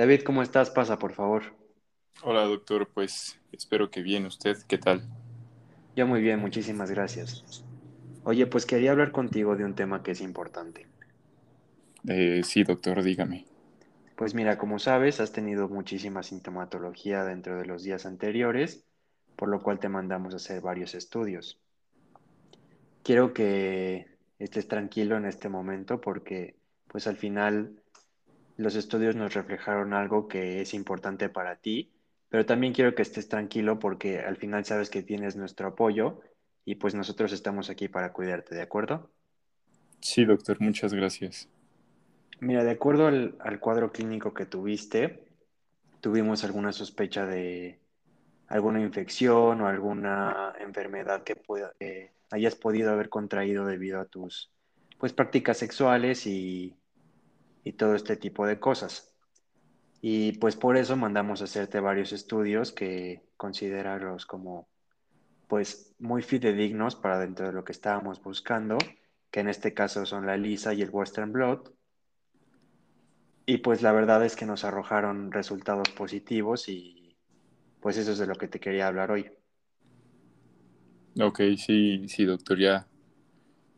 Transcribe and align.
David, 0.00 0.22
¿cómo 0.22 0.40
estás? 0.40 0.70
Pasa, 0.70 0.98
por 0.98 1.12
favor. 1.12 1.42
Hola, 2.22 2.44
doctor. 2.44 2.88
Pues 2.88 3.38
espero 3.52 3.90
que 3.90 4.00
bien. 4.00 4.24
¿Usted 4.24 4.56
qué 4.66 4.78
tal? 4.78 5.02
Yo 5.94 6.06
muy 6.06 6.22
bien, 6.22 6.40
muchísimas 6.40 6.90
gracias. 6.90 7.62
Oye, 8.24 8.46
pues 8.46 8.64
quería 8.64 8.92
hablar 8.92 9.12
contigo 9.12 9.56
de 9.56 9.66
un 9.66 9.74
tema 9.74 10.02
que 10.02 10.12
es 10.12 10.22
importante. 10.22 10.86
Eh, 12.08 12.40
sí, 12.44 12.64
doctor, 12.64 13.02
dígame. 13.02 13.44
Pues 14.16 14.32
mira, 14.32 14.56
como 14.56 14.78
sabes, 14.78 15.20
has 15.20 15.32
tenido 15.32 15.68
muchísima 15.68 16.22
sintomatología 16.22 17.22
dentro 17.24 17.58
de 17.58 17.66
los 17.66 17.82
días 17.82 18.06
anteriores, 18.06 18.86
por 19.36 19.50
lo 19.50 19.62
cual 19.62 19.80
te 19.80 19.90
mandamos 19.90 20.32
a 20.32 20.36
hacer 20.36 20.62
varios 20.62 20.94
estudios. 20.94 21.60
Quiero 23.02 23.34
que 23.34 24.06
estés 24.38 24.66
tranquilo 24.66 25.18
en 25.18 25.26
este 25.26 25.50
momento 25.50 26.00
porque, 26.00 26.56
pues 26.88 27.06
al 27.06 27.18
final, 27.18 27.82
los 28.60 28.76
estudios 28.76 29.16
nos 29.16 29.34
reflejaron 29.34 29.94
algo 29.94 30.28
que 30.28 30.60
es 30.60 30.74
importante 30.74 31.28
para 31.28 31.56
ti, 31.56 31.90
pero 32.28 32.46
también 32.46 32.72
quiero 32.72 32.94
que 32.94 33.02
estés 33.02 33.28
tranquilo 33.28 33.78
porque 33.78 34.20
al 34.20 34.36
final 34.36 34.64
sabes 34.64 34.90
que 34.90 35.02
tienes 35.02 35.34
nuestro 35.36 35.68
apoyo 35.68 36.20
y 36.64 36.76
pues 36.76 36.94
nosotros 36.94 37.32
estamos 37.32 37.70
aquí 37.70 37.88
para 37.88 38.12
cuidarte, 38.12 38.54
¿de 38.54 38.62
acuerdo? 38.62 39.10
Sí, 40.00 40.24
doctor, 40.24 40.60
muchas 40.60 40.92
gracias. 40.92 41.48
Mira, 42.40 42.62
de 42.62 42.70
acuerdo 42.70 43.06
al, 43.06 43.36
al 43.40 43.60
cuadro 43.60 43.92
clínico 43.92 44.34
que 44.34 44.46
tuviste, 44.46 45.24
tuvimos 46.00 46.44
alguna 46.44 46.72
sospecha 46.72 47.26
de 47.26 47.80
alguna 48.48 48.80
infección 48.80 49.60
o 49.60 49.66
alguna 49.66 50.54
enfermedad 50.60 51.22
que 51.22 51.36
pueda, 51.36 51.72
eh, 51.80 52.10
hayas 52.30 52.56
podido 52.56 52.92
haber 52.92 53.08
contraído 53.08 53.64
debido 53.64 54.00
a 54.00 54.04
tus 54.04 54.50
pues 54.98 55.12
prácticas 55.12 55.56
sexuales 55.56 56.26
y, 56.26 56.76
y 57.64 57.72
todo 57.72 57.94
este 57.94 58.16
tipo 58.16 58.46
de 58.46 58.58
cosas. 58.58 59.14
Y 60.00 60.32
pues 60.38 60.56
por 60.56 60.76
eso 60.76 60.96
mandamos 60.96 61.40
a 61.40 61.44
hacerte 61.44 61.80
varios 61.80 62.12
estudios 62.12 62.72
que 62.72 63.22
considerarlos 63.36 64.26
como 64.26 64.68
pues 65.46 65.94
muy 65.98 66.22
fidedignos 66.22 66.94
para 66.94 67.18
dentro 67.18 67.46
de 67.46 67.52
lo 67.52 67.64
que 67.64 67.72
estábamos 67.72 68.22
buscando, 68.22 68.78
que 69.30 69.40
en 69.40 69.48
este 69.48 69.74
caso 69.74 70.06
son 70.06 70.24
la 70.26 70.36
ELISA 70.36 70.74
y 70.74 70.82
el 70.82 70.90
Western 70.90 71.32
Blot. 71.32 71.74
Y 73.46 73.58
pues 73.58 73.82
la 73.82 73.92
verdad 73.92 74.24
es 74.24 74.36
que 74.36 74.46
nos 74.46 74.64
arrojaron 74.64 75.32
resultados 75.32 75.88
positivos 75.90 76.68
y 76.68 77.16
pues 77.80 77.96
eso 77.96 78.12
es 78.12 78.18
de 78.18 78.26
lo 78.26 78.36
que 78.36 78.48
te 78.48 78.60
quería 78.60 78.86
hablar 78.86 79.10
hoy. 79.10 79.30
Ok, 81.20 81.40
sí, 81.56 82.06
sí, 82.08 82.24
doctor, 82.24 82.58
ya, 82.58 82.86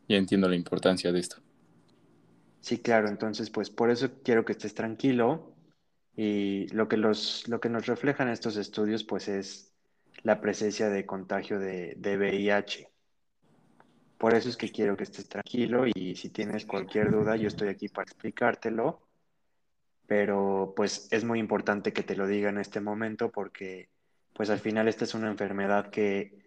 ya 0.07 0.17
entiendo 0.17 0.47
la 0.47 0.55
importancia 0.55 1.11
de 1.11 1.19
esto. 1.19 1.42
Sí, 2.63 2.79
claro, 2.81 3.09
entonces 3.09 3.49
pues 3.49 3.69
por 3.69 3.91
eso 3.91 4.21
quiero 4.23 4.45
que 4.45 4.53
estés 4.53 4.73
tranquilo 4.73 5.53
y 6.15 6.67
lo 6.69 6.87
que, 6.87 6.95
los, 6.95 7.45
lo 7.49 7.59
que 7.59 7.67
nos 7.67 7.87
reflejan 7.87 8.29
estos 8.29 8.55
estudios 8.55 9.03
pues 9.03 9.27
es 9.27 9.73
la 10.23 10.39
presencia 10.39 10.87
de 10.87 11.05
contagio 11.05 11.59
de, 11.59 11.95
de 11.97 12.17
VIH. 12.17 12.89
Por 14.17 14.33
eso 14.33 14.47
es 14.47 14.55
que 14.55 14.69
quiero 14.69 14.95
que 14.95 15.03
estés 15.03 15.27
tranquilo 15.27 15.83
y 15.93 16.15
si 16.15 16.29
tienes 16.29 16.65
cualquier 16.65 17.11
duda 17.11 17.35
yo 17.35 17.49
estoy 17.49 17.67
aquí 17.67 17.89
para 17.89 18.05
explicártelo, 18.05 19.01
pero 20.07 20.71
pues 20.73 21.09
es 21.11 21.25
muy 21.25 21.39
importante 21.39 21.91
que 21.91 22.03
te 22.03 22.15
lo 22.15 22.27
diga 22.27 22.47
en 22.47 22.59
este 22.59 22.79
momento 22.79 23.29
porque 23.29 23.89
pues 24.33 24.49
al 24.49 24.59
final 24.59 24.87
esta 24.87 25.03
es 25.03 25.13
una 25.15 25.27
enfermedad 25.27 25.89
que 25.89 26.42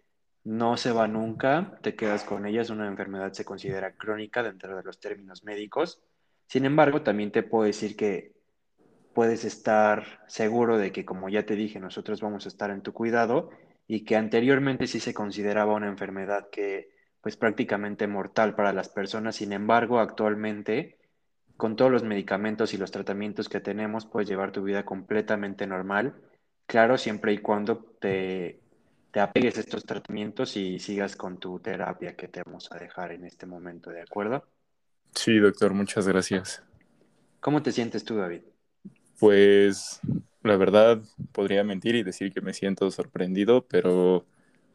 no 0.47 0.77
se 0.77 0.93
va 0.93 1.09
nunca, 1.09 1.77
te 1.81 1.93
quedas 1.95 2.23
con 2.23 2.45
ella, 2.45 2.63
una 2.71 2.87
enfermedad 2.87 3.33
se 3.33 3.43
considera 3.43 3.91
crónica 3.97 4.43
dentro 4.43 4.77
de 4.77 4.81
los 4.81 4.97
términos 4.97 5.43
médicos. 5.43 6.01
Sin 6.47 6.63
embargo, 6.63 7.01
también 7.01 7.33
te 7.33 7.43
puedo 7.43 7.65
decir 7.65 7.97
que 7.97 8.31
puedes 9.13 9.43
estar 9.43 10.23
seguro 10.27 10.77
de 10.77 10.93
que, 10.93 11.03
como 11.03 11.27
ya 11.27 11.45
te 11.45 11.55
dije, 11.55 11.81
nosotros 11.81 12.21
vamos 12.21 12.45
a 12.45 12.47
estar 12.47 12.71
en 12.71 12.81
tu 12.81 12.93
cuidado 12.93 13.49
y 13.87 14.05
que 14.05 14.15
anteriormente 14.15 14.87
sí 14.87 15.01
se 15.01 15.13
consideraba 15.13 15.73
una 15.73 15.89
enfermedad 15.89 16.49
que 16.49 16.91
pues 17.19 17.35
prácticamente 17.35 18.07
mortal 18.07 18.55
para 18.55 18.71
las 18.71 18.87
personas. 18.87 19.35
Sin 19.35 19.51
embargo, 19.51 19.99
actualmente, 19.99 20.97
con 21.57 21.75
todos 21.75 21.91
los 21.91 22.03
medicamentos 22.05 22.73
y 22.73 22.77
los 22.77 22.91
tratamientos 22.91 23.49
que 23.49 23.59
tenemos, 23.59 24.05
puedes 24.05 24.29
llevar 24.29 24.53
tu 24.53 24.63
vida 24.63 24.85
completamente 24.85 25.67
normal. 25.67 26.15
Claro, 26.67 26.97
siempre 26.97 27.33
y 27.33 27.39
cuando 27.39 27.79
te 27.99 28.61
te 29.17 29.21
apegues 29.21 29.57
a 29.57 29.61
estos 29.61 29.83
tratamientos 29.83 30.55
y 30.57 30.77
sigas 30.77 31.15
con 31.15 31.39
tu 31.39 31.59
terapia 31.59 32.15
que 32.15 32.27
te 32.27 32.43
vamos 32.45 32.71
a 32.71 32.77
dejar 32.77 33.11
en 33.13 33.25
este 33.25 33.47
momento, 33.47 33.89
¿de 33.89 34.03
acuerdo? 34.03 34.45
Sí, 35.15 35.39
doctor, 35.39 35.73
muchas 35.73 36.07
gracias. 36.07 36.61
¿Cómo 37.39 37.63
te 37.63 37.71
sientes 37.71 38.05
tú, 38.05 38.15
David? 38.17 38.41
Pues 39.19 40.01
la 40.43 40.55
verdad 40.55 41.01
podría 41.31 41.63
mentir 41.63 41.95
y 41.95 42.03
decir 42.03 42.31
que 42.31 42.41
me 42.41 42.53
siento 42.53 42.91
sorprendido, 42.91 43.65
pero 43.67 44.23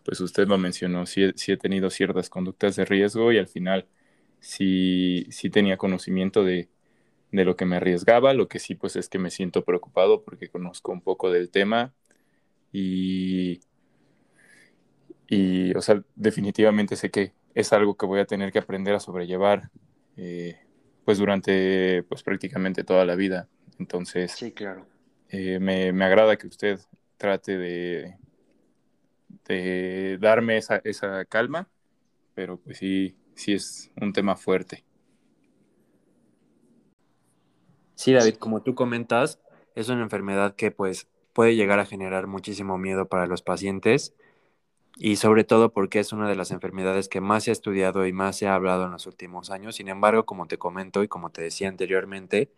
pues 0.04 0.20
usted 0.20 0.48
lo 0.48 0.58
mencionó, 0.58 1.06
sí, 1.06 1.30
sí 1.36 1.52
he 1.52 1.56
tenido 1.56 1.88
ciertas 1.88 2.28
conductas 2.28 2.74
de 2.74 2.84
riesgo 2.84 3.30
y 3.30 3.38
al 3.38 3.46
final 3.46 3.86
sí, 4.40 5.24
sí 5.30 5.50
tenía 5.50 5.76
conocimiento 5.76 6.42
de, 6.42 6.68
de 7.30 7.44
lo 7.44 7.54
que 7.54 7.64
me 7.64 7.76
arriesgaba, 7.76 8.34
lo 8.34 8.48
que 8.48 8.58
sí 8.58 8.74
pues 8.74 8.96
es 8.96 9.08
que 9.08 9.20
me 9.20 9.30
siento 9.30 9.64
preocupado 9.64 10.24
porque 10.24 10.48
conozco 10.48 10.90
un 10.90 11.00
poco 11.00 11.30
del 11.30 11.48
tema 11.48 11.94
y 12.72 13.60
y, 15.34 15.74
o 15.74 15.80
sea, 15.80 16.04
definitivamente 16.14 16.94
sé 16.94 17.10
que 17.10 17.32
es 17.54 17.72
algo 17.72 17.96
que 17.96 18.04
voy 18.04 18.20
a 18.20 18.26
tener 18.26 18.52
que 18.52 18.58
aprender 18.58 18.94
a 18.94 19.00
sobrellevar, 19.00 19.70
eh, 20.18 20.60
pues 21.06 21.16
durante, 21.16 22.02
pues 22.02 22.22
prácticamente 22.22 22.84
toda 22.84 23.06
la 23.06 23.14
vida. 23.14 23.48
Entonces, 23.78 24.32
sí, 24.32 24.52
claro. 24.52 24.86
Eh, 25.30 25.58
me, 25.58 25.90
me, 25.94 26.04
agrada 26.04 26.36
que 26.36 26.46
usted 26.48 26.78
trate 27.16 27.56
de, 27.56 28.14
de 29.46 30.18
darme 30.20 30.58
esa, 30.58 30.82
esa 30.84 31.24
calma, 31.24 31.66
pero 32.34 32.58
pues 32.58 32.76
sí, 32.76 33.16
sí 33.34 33.54
es 33.54 33.90
un 34.02 34.12
tema 34.12 34.36
fuerte. 34.36 34.84
Sí, 37.94 38.12
David, 38.12 38.34
como 38.34 38.60
tú 38.62 38.74
comentas, 38.74 39.40
es 39.74 39.88
una 39.88 40.02
enfermedad 40.02 40.56
que 40.56 40.72
pues 40.72 41.08
puede 41.32 41.56
llegar 41.56 41.78
a 41.78 41.86
generar 41.86 42.26
muchísimo 42.26 42.76
miedo 42.76 43.08
para 43.08 43.26
los 43.26 43.40
pacientes 43.40 44.14
y 44.96 45.16
sobre 45.16 45.44
todo 45.44 45.72
porque 45.72 46.00
es 46.00 46.12
una 46.12 46.28
de 46.28 46.36
las 46.36 46.50
enfermedades 46.50 47.08
que 47.08 47.20
más 47.20 47.44
se 47.44 47.50
ha 47.50 47.52
estudiado 47.52 48.06
y 48.06 48.12
más 48.12 48.36
se 48.36 48.48
ha 48.48 48.54
hablado 48.54 48.84
en 48.86 48.92
los 48.92 49.06
últimos 49.06 49.50
años. 49.50 49.76
Sin 49.76 49.88
embargo, 49.88 50.26
como 50.26 50.46
te 50.46 50.58
comento 50.58 51.02
y 51.02 51.08
como 51.08 51.30
te 51.30 51.42
decía 51.42 51.68
anteriormente, 51.68 52.50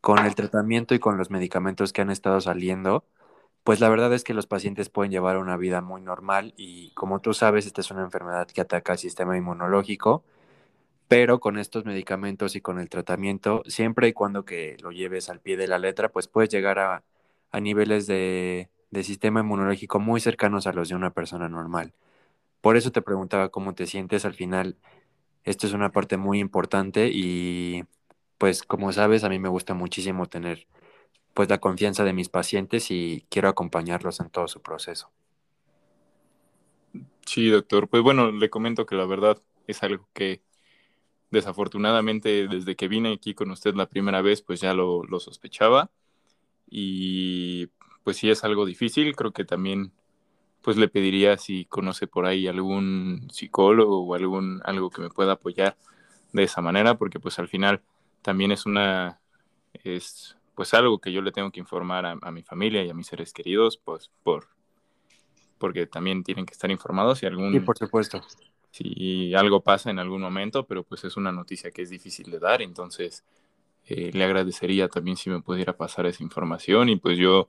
con 0.00 0.24
el 0.26 0.34
tratamiento 0.36 0.94
y 0.94 1.00
con 1.00 1.18
los 1.18 1.30
medicamentos 1.30 1.92
que 1.92 2.02
han 2.02 2.10
estado 2.10 2.40
saliendo, 2.40 3.04
pues 3.64 3.80
la 3.80 3.88
verdad 3.90 4.12
es 4.14 4.24
que 4.24 4.34
los 4.34 4.46
pacientes 4.48 4.90
pueden 4.90 5.12
llevar 5.12 5.38
una 5.38 5.56
vida 5.56 5.82
muy 5.82 6.02
normal 6.02 6.54
y 6.56 6.92
como 6.94 7.20
tú 7.20 7.34
sabes, 7.34 7.66
esta 7.66 7.82
es 7.82 7.90
una 7.92 8.02
enfermedad 8.04 8.48
que 8.48 8.62
ataca 8.62 8.94
el 8.94 8.98
sistema 9.00 9.36
inmunológico, 9.38 10.24
pero 11.08 11.40
con 11.40 11.58
estos 11.58 11.84
medicamentos 11.84 12.56
y 12.56 12.60
con 12.62 12.78
el 12.80 12.88
tratamiento, 12.88 13.62
siempre 13.66 14.08
y 14.08 14.12
cuando 14.14 14.44
que 14.44 14.76
lo 14.82 14.92
lleves 14.92 15.28
al 15.30 15.40
pie 15.40 15.56
de 15.58 15.68
la 15.68 15.78
letra, 15.78 16.10
pues 16.10 16.28
puedes 16.28 16.50
llegar 16.50 16.78
a, 16.78 17.04
a 17.52 17.60
niveles 17.60 18.06
de 18.06 18.70
de 18.92 19.02
sistema 19.02 19.40
inmunológico 19.40 19.98
muy 19.98 20.20
cercanos 20.20 20.66
a 20.68 20.72
los 20.72 20.88
de 20.90 20.94
una 20.94 21.10
persona 21.10 21.48
normal. 21.48 21.94
Por 22.60 22.76
eso 22.76 22.92
te 22.92 23.02
preguntaba 23.02 23.48
cómo 23.48 23.74
te 23.74 23.86
sientes 23.86 24.24
al 24.24 24.34
final. 24.34 24.76
Esto 25.44 25.66
es 25.66 25.72
una 25.72 25.90
parte 25.90 26.18
muy 26.18 26.38
importante 26.38 27.10
y 27.12 27.84
pues 28.38 28.62
como 28.62 28.92
sabes, 28.92 29.24
a 29.24 29.28
mí 29.30 29.38
me 29.38 29.48
gusta 29.48 29.74
muchísimo 29.74 30.26
tener 30.26 30.68
pues 31.34 31.48
la 31.48 31.58
confianza 31.58 32.04
de 32.04 32.12
mis 32.12 32.28
pacientes 32.28 32.90
y 32.90 33.26
quiero 33.30 33.48
acompañarlos 33.48 34.20
en 34.20 34.28
todo 34.28 34.46
su 34.46 34.60
proceso. 34.60 35.10
Sí, 37.24 37.48
doctor. 37.48 37.88
Pues 37.88 38.02
bueno, 38.02 38.30
le 38.30 38.50
comento 38.50 38.84
que 38.84 38.94
la 38.94 39.06
verdad 39.06 39.40
es 39.66 39.82
algo 39.82 40.06
que 40.12 40.42
desafortunadamente 41.30 42.46
desde 42.46 42.76
que 42.76 42.88
vine 42.88 43.14
aquí 43.14 43.32
con 43.32 43.50
usted 43.50 43.74
la 43.74 43.88
primera 43.88 44.20
vez, 44.20 44.42
pues 44.42 44.60
ya 44.60 44.74
lo, 44.74 45.02
lo 45.04 45.18
sospechaba. 45.18 45.90
Y 46.68 47.70
pues 48.04 48.16
sí 48.16 48.30
es 48.30 48.44
algo 48.44 48.66
difícil. 48.66 49.14
Creo 49.16 49.32
que 49.32 49.44
también 49.44 49.92
pues 50.62 50.76
le 50.76 50.88
pediría 50.88 51.36
si 51.38 51.64
conoce 51.66 52.06
por 52.06 52.24
ahí 52.26 52.46
algún 52.46 53.28
psicólogo 53.32 54.06
o 54.06 54.14
algún 54.14 54.60
algo 54.64 54.90
que 54.90 55.02
me 55.02 55.10
pueda 55.10 55.32
apoyar 55.32 55.76
de 56.32 56.44
esa 56.44 56.60
manera, 56.62 56.96
porque 56.96 57.20
pues 57.20 57.38
al 57.38 57.48
final 57.48 57.82
también 58.22 58.52
es 58.52 58.64
una 58.64 59.20
es 59.84 60.36
pues 60.54 60.74
algo 60.74 60.98
que 61.00 61.12
yo 61.12 61.22
le 61.22 61.32
tengo 61.32 61.50
que 61.50 61.60
informar 61.60 62.06
a, 62.06 62.16
a 62.20 62.30
mi 62.30 62.42
familia 62.42 62.84
y 62.84 62.90
a 62.90 62.94
mis 62.94 63.08
seres 63.08 63.32
queridos, 63.32 63.76
pues 63.76 64.10
por 64.22 64.48
porque 65.58 65.86
también 65.86 66.24
tienen 66.24 66.46
que 66.46 66.52
estar 66.52 66.70
informados 66.70 67.18
si 67.18 67.26
algún 67.26 67.52
sí, 67.52 67.60
por 67.60 67.76
supuesto 67.76 68.22
si 68.70 69.34
algo 69.34 69.60
pasa 69.60 69.90
en 69.90 69.98
algún 69.98 70.22
momento, 70.22 70.64
pero 70.66 70.82
pues 70.82 71.04
es 71.04 71.16
una 71.16 71.30
noticia 71.30 71.70
que 71.70 71.82
es 71.82 71.90
difícil 71.90 72.30
de 72.30 72.38
dar, 72.38 72.62
entonces 72.62 73.22
eh, 73.86 74.10
le 74.12 74.24
agradecería 74.24 74.88
también 74.88 75.16
si 75.16 75.28
me 75.28 75.42
pudiera 75.42 75.76
pasar 75.76 76.06
esa 76.06 76.22
información 76.22 76.88
y 76.88 76.96
pues 76.96 77.18
yo 77.18 77.48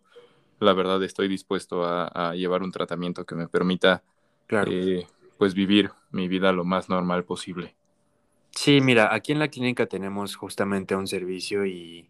la 0.59 0.73
verdad 0.73 1.03
estoy 1.03 1.27
dispuesto 1.27 1.83
a, 1.85 2.07
a 2.07 2.35
llevar 2.35 2.63
un 2.63 2.71
tratamiento 2.71 3.25
que 3.25 3.35
me 3.35 3.47
permita 3.47 4.03
claro. 4.47 4.71
eh, 4.71 5.07
pues 5.37 5.53
vivir 5.53 5.91
mi 6.11 6.27
vida 6.27 6.51
lo 6.51 6.63
más 6.63 6.89
normal 6.89 7.23
posible. 7.23 7.75
Sí, 8.51 8.81
mira, 8.81 9.13
aquí 9.13 9.31
en 9.31 9.39
la 9.39 9.47
clínica 9.47 9.87
tenemos 9.87 10.35
justamente 10.35 10.95
un 10.95 11.07
servicio 11.07 11.65
y 11.65 12.07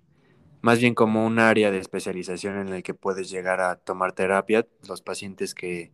más 0.62 0.80
bien 0.80 0.94
como 0.94 1.26
un 1.26 1.40
área 1.40 1.72
de 1.72 1.80
especialización 1.80 2.58
en 2.58 2.70
el 2.70 2.84
que 2.84 2.94
puedes 2.94 3.30
llegar 3.30 3.62
a 3.62 3.76
tomar 3.76 4.14
terapia. 4.14 4.66
Los 4.88 5.02
pacientes 5.02 5.56
que 5.56 5.92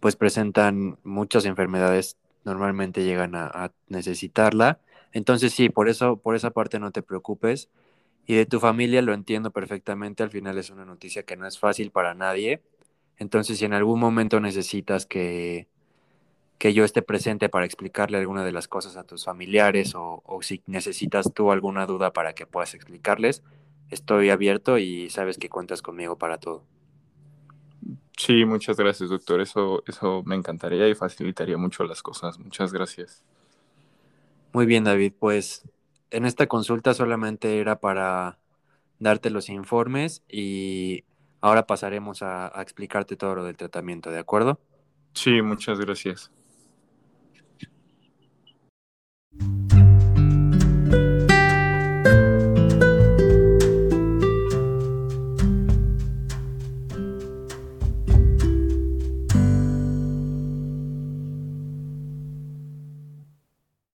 pues 0.00 0.16
presentan 0.16 0.98
muchas 1.04 1.44
enfermedades 1.44 2.16
normalmente 2.44 3.04
llegan 3.04 3.34
a, 3.34 3.72
necesitarla. 3.88 4.80
Entonces 5.12 5.52
sí, 5.52 5.68
por 5.68 5.88
eso, 5.88 6.16
por 6.16 6.34
esa 6.34 6.50
parte 6.50 6.78
no 6.78 6.90
te 6.90 7.02
preocupes. 7.02 7.68
Y 8.30 8.34
de 8.36 8.46
tu 8.46 8.60
familia 8.60 9.02
lo 9.02 9.12
entiendo 9.12 9.50
perfectamente. 9.50 10.22
Al 10.22 10.30
final 10.30 10.56
es 10.56 10.70
una 10.70 10.84
noticia 10.84 11.24
que 11.24 11.36
no 11.36 11.48
es 11.48 11.58
fácil 11.58 11.90
para 11.90 12.14
nadie. 12.14 12.62
Entonces, 13.16 13.58
si 13.58 13.64
en 13.64 13.72
algún 13.72 13.98
momento 13.98 14.38
necesitas 14.38 15.04
que, 15.04 15.66
que 16.58 16.74
yo 16.74 16.84
esté 16.84 17.02
presente 17.02 17.48
para 17.48 17.66
explicarle 17.66 18.18
alguna 18.18 18.44
de 18.44 18.52
las 18.52 18.68
cosas 18.68 18.96
a 18.96 19.04
tus 19.04 19.24
familiares 19.24 19.96
o, 19.96 20.22
o 20.24 20.42
si 20.42 20.62
necesitas 20.66 21.32
tú 21.34 21.50
alguna 21.50 21.86
duda 21.86 22.12
para 22.12 22.32
que 22.34 22.46
puedas 22.46 22.74
explicarles, 22.74 23.42
estoy 23.90 24.30
abierto 24.30 24.78
y 24.78 25.10
sabes 25.10 25.36
que 25.36 25.48
cuentas 25.48 25.82
conmigo 25.82 26.16
para 26.16 26.38
todo. 26.38 26.64
Sí, 28.16 28.44
muchas 28.44 28.76
gracias, 28.76 29.10
doctor. 29.10 29.40
Eso, 29.40 29.82
eso 29.86 30.22
me 30.26 30.36
encantaría 30.36 30.88
y 30.88 30.94
facilitaría 30.94 31.56
mucho 31.56 31.84
las 31.84 32.02
cosas. 32.02 32.38
Muchas 32.38 32.72
gracias. 32.72 33.24
Muy 34.52 34.66
bien, 34.66 34.84
David. 34.84 35.12
Pues 35.18 35.64
en 36.10 36.24
esta 36.24 36.46
consulta 36.46 36.94
solamente 36.94 37.60
era 37.60 37.80
para 37.80 38.38
darte 38.98 39.30
los 39.30 39.48
informes 39.48 40.22
y 40.28 41.04
ahora 41.40 41.66
pasaremos 41.66 42.22
a, 42.22 42.52
explicarte 42.60 43.16
todo 43.16 43.34
lo 43.34 43.44
del 43.44 43.56
tratamiento, 43.56 44.10
¿de 44.10 44.18
acuerdo? 44.18 44.60
Sí, 45.14 45.42
muchas 45.42 45.80
gracias. 45.80 46.30